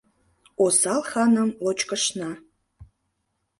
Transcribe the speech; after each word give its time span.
Осал 0.63 1.01
ханым 1.11 1.49
лочкышна. 1.63 2.31